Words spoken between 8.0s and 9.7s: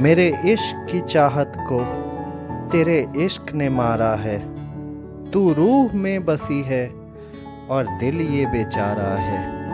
दिल ये बेचारा है।